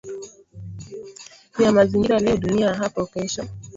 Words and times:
ya 1.59 1.71
mazingira 1.71 2.19
leo 2.19 2.37
dunia 2.37 2.73
hapo 2.73 3.05
kesho 3.05 3.45